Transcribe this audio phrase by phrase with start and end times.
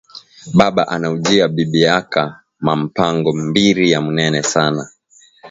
[0.57, 2.23] Baba anaujiya bibi yaka
[2.65, 4.83] ma mpango mbiri ya munene sana